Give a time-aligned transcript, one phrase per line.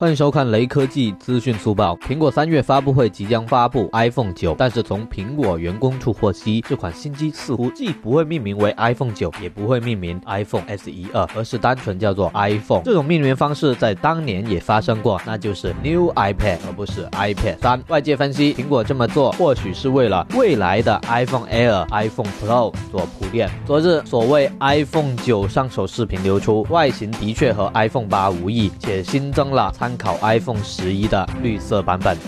[0.00, 1.96] 欢迎收看雷科技资讯速报。
[1.96, 12.80] 苹果三月发布会即将发布 iPhone 九，但是从苹果员工处获悉，这款新机似乎既不会命名为 iPhone 九，也不会命名 iPhone SE 二，而是单纯叫做 iPhone。
[12.84, 17.82] 这种命名方式在当年也发生过，那就是 New iPad，而不是 iPad 三。
[17.88, 23.50] 外界分析，苹果这么做或许是为了未来的 iPhone Air、iPhone Pro 做铺垫。
[23.66, 32.18] 昨日，所谓 iPhone 九上手视频流出，外形的确和 iPhone 八无异，且新增了参考 iPhone 十一的绿色版本。